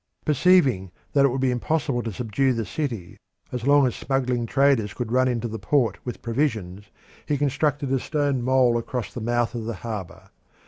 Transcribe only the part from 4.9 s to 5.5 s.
could run into